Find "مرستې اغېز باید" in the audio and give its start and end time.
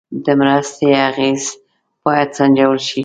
0.39-2.29